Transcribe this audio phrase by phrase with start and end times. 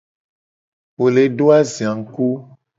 [0.99, 2.25] Wo le do azia ngku.